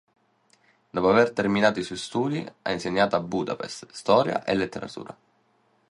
[0.89, 5.15] Dopo aver terminato i suoi studi, ha insegnato a Budapest, storia e letteratura.